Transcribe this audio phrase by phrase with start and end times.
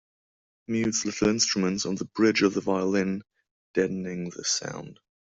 [0.67, 3.21] Mutes little instruments on the bridge of the violin,
[3.75, 4.99] deadening the sound.